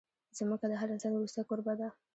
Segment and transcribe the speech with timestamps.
[0.37, 1.89] ځمکه د هر انسان وروستۍ کوربه ده.